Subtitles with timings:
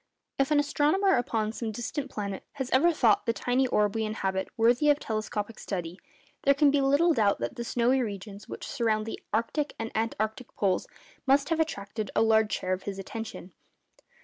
[0.41, 4.47] _If an astronomer upon some distant planet has ever thought the tiny orb we inhabit
[4.57, 5.99] worthy of telescopic study,
[6.41, 10.55] there can be little doubt that the snowy regions which surround the arctic and antarctic
[10.55, 10.87] poles
[11.27, 13.53] must have attracted a large share of his attention.